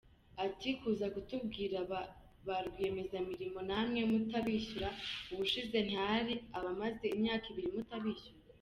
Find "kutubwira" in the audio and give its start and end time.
1.13-1.77